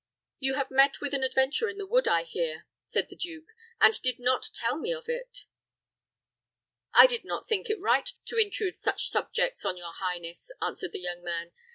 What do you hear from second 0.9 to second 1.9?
with an adventure in the